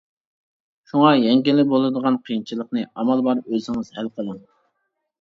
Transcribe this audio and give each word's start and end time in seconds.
شۇڭا 0.91 1.11
يەڭگىلى 1.25 1.67
بولىدىغان 1.75 2.19
قىيىنچىلىقنى 2.25 2.89
ئامال 2.91 3.25
بار 3.31 3.47
ئۆزىڭىز 3.47 3.97
ھەل 4.01 4.15
قىلىڭ. 4.19 4.47